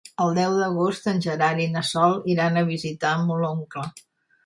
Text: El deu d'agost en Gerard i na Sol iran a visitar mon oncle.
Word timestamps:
El 0.23 0.31
deu 0.37 0.55
d'agost 0.59 1.09
en 1.11 1.21
Gerard 1.27 1.63
i 1.67 1.69
na 1.77 1.85
Sol 1.91 2.19
iran 2.37 2.61
a 2.61 2.67
visitar 2.73 3.15
mon 3.31 3.49
oncle. 3.55 3.89